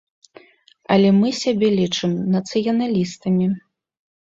Але 0.95 1.09
мы 1.19 1.29
сябе 1.43 1.67
лічым 1.79 2.11
нацыяналістамі. 2.39 3.57